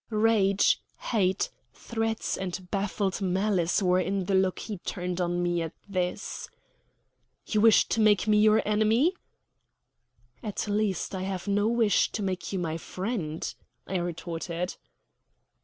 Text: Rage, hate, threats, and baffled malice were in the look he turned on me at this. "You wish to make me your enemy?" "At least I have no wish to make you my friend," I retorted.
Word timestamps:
Rage, 0.09 0.81
hate, 0.97 1.51
threats, 1.75 2.35
and 2.35 2.71
baffled 2.71 3.21
malice 3.21 3.83
were 3.83 3.99
in 3.99 4.25
the 4.25 4.33
look 4.33 4.57
he 4.57 4.79
turned 4.79 5.21
on 5.21 5.43
me 5.43 5.61
at 5.61 5.73
this. 5.87 6.49
"You 7.45 7.61
wish 7.61 7.87
to 7.89 8.01
make 8.01 8.27
me 8.27 8.39
your 8.39 8.63
enemy?" 8.67 9.13
"At 10.41 10.67
least 10.67 11.13
I 11.13 11.21
have 11.21 11.47
no 11.47 11.67
wish 11.67 12.11
to 12.13 12.23
make 12.23 12.51
you 12.51 12.57
my 12.57 12.77
friend," 12.77 13.53
I 13.85 13.97
retorted. 13.97 14.75